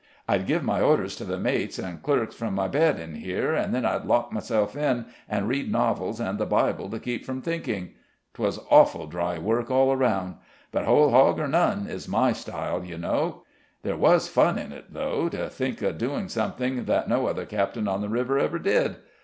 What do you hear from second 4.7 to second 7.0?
in, and read novels and the Bible to